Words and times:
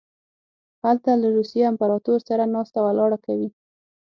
هلته 0.83 1.09
له 1.21 1.27
روسیې 1.37 1.63
امپراطور 1.71 2.19
سره 2.29 2.43
ناسته 2.55 2.79
ولاړه 2.83 3.17
کوي. 3.25 3.49